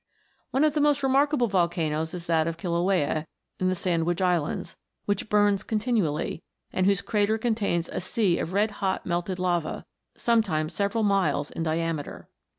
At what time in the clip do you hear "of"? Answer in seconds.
0.63-0.73, 2.47-2.57, 8.39-8.51